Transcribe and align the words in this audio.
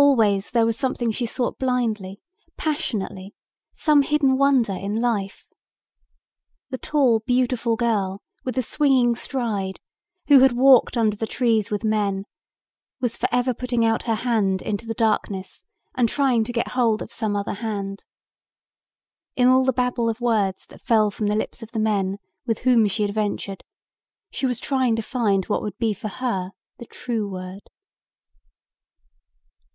Always 0.00 0.52
there 0.52 0.64
was 0.64 0.78
something 0.78 1.10
she 1.10 1.26
sought 1.26 1.58
blindly, 1.58 2.20
passionately, 2.56 3.34
some 3.72 4.02
hidden 4.02 4.38
wonder 4.38 4.72
in 4.72 5.00
life. 5.00 5.48
The 6.70 6.78
tall 6.78 7.18
beautiful 7.26 7.74
girl 7.74 8.22
with 8.44 8.54
the 8.54 8.62
swinging 8.62 9.16
stride 9.16 9.80
who 10.28 10.38
had 10.38 10.52
walked 10.52 10.96
under 10.96 11.16
the 11.16 11.26
trees 11.26 11.72
with 11.72 11.82
men 11.84 12.26
was 13.00 13.16
forever 13.16 13.52
putting 13.52 13.84
out 13.84 14.04
her 14.04 14.14
hand 14.14 14.62
into 14.62 14.86
the 14.86 14.94
darkness 14.94 15.64
and 15.96 16.08
trying 16.08 16.44
to 16.44 16.52
get 16.52 16.68
hold 16.68 17.02
of 17.02 17.12
some 17.12 17.34
other 17.34 17.54
hand. 17.54 18.04
In 19.34 19.48
all 19.48 19.64
the 19.64 19.72
babble 19.72 20.08
of 20.08 20.20
words 20.20 20.66
that 20.66 20.80
fell 20.82 21.10
from 21.10 21.26
the 21.26 21.36
lips 21.36 21.60
of 21.60 21.72
the 21.72 21.80
men 21.80 22.18
with 22.46 22.60
whom 22.60 22.86
she 22.86 23.02
adventured 23.02 23.64
she 24.30 24.46
was 24.46 24.60
trying 24.60 24.94
to 24.94 25.02
find 25.02 25.46
what 25.46 25.60
would 25.62 25.76
be 25.76 25.92
for 25.92 26.08
her 26.08 26.52
the 26.78 26.86
true 26.86 27.28
word. 27.28 27.68